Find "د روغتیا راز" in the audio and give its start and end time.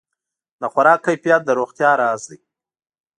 1.45-2.21